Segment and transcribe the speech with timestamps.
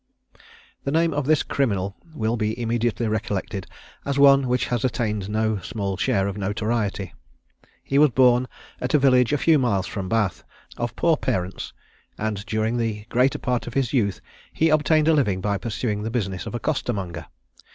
[0.83, 3.67] The name of this criminal will be immediately recollected
[4.03, 7.13] as one which has attained no small share of notoriety.
[7.83, 8.47] He was born
[8.79, 10.43] at a village a few miles from Bath,
[10.75, 11.71] of poor parents;
[12.17, 16.09] and during the greater part of his youth he obtained a living by pursuing the
[16.09, 17.27] business of a costermonger.